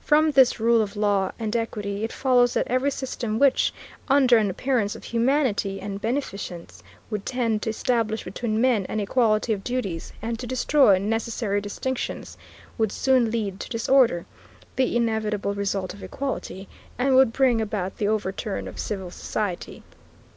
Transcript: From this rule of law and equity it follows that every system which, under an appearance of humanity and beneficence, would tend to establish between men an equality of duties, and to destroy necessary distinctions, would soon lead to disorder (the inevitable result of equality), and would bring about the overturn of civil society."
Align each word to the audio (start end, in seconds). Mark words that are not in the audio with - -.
From 0.00 0.30
this 0.30 0.60
rule 0.60 0.80
of 0.80 0.94
law 0.96 1.32
and 1.40 1.56
equity 1.56 2.04
it 2.04 2.12
follows 2.12 2.54
that 2.54 2.68
every 2.68 2.92
system 2.92 3.40
which, 3.40 3.74
under 4.06 4.36
an 4.36 4.48
appearance 4.48 4.94
of 4.94 5.02
humanity 5.02 5.80
and 5.80 6.00
beneficence, 6.00 6.84
would 7.10 7.26
tend 7.26 7.62
to 7.62 7.70
establish 7.70 8.22
between 8.22 8.60
men 8.60 8.86
an 8.86 9.00
equality 9.00 9.52
of 9.52 9.64
duties, 9.64 10.12
and 10.22 10.38
to 10.38 10.46
destroy 10.46 10.98
necessary 10.98 11.60
distinctions, 11.60 12.38
would 12.78 12.92
soon 12.92 13.32
lead 13.32 13.58
to 13.58 13.68
disorder 13.68 14.24
(the 14.76 14.96
inevitable 14.96 15.52
result 15.52 15.92
of 15.92 16.02
equality), 16.04 16.68
and 16.96 17.16
would 17.16 17.32
bring 17.32 17.60
about 17.60 17.98
the 17.98 18.06
overturn 18.06 18.68
of 18.68 18.78
civil 18.78 19.10
society." 19.10 19.82